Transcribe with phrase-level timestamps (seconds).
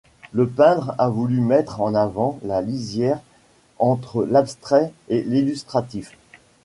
[0.33, 3.19] Le peindre a voulu mettre en avant la lisière
[3.77, 6.17] entre l’abstrait et l’illustratif.